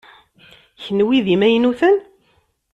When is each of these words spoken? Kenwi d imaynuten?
Kenwi 0.83 1.17
d 1.25 1.27
imaynuten? 1.35 1.97